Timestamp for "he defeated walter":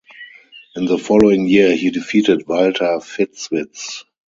1.75-2.99